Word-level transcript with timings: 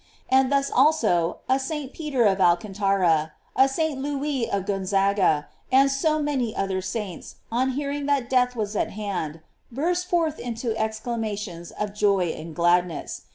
And 0.31 0.51
thus, 0.51 0.71
also, 0.71 1.41
a 1.47 1.59
St. 1.59 1.93
Peter 1.93 2.23
of 2.25 2.41
Alcantara, 2.41 3.33
a 3.55 3.67
St. 3.69 4.01
Louis 4.01 4.49
of 4.49 4.65
Gonzaga, 4.65 5.45
and 5.71 5.91
so 5.91 6.17
many 6.19 6.55
other 6.55 6.81
saints, 6.81 7.35
on 7.51 7.73
hear 7.73 7.91
ing 7.91 8.07
that 8.07 8.27
death 8.27 8.55
was 8.55 8.75
at 8.75 8.89
hand, 8.93 9.41
burst 9.71 10.07
forth 10.07 10.39
into 10.39 10.75
ex 10.75 10.99
clamations 10.99 11.71
of 11.79 11.93
joy 11.93 12.29
and 12.29 12.55
gladness. 12.55 13.25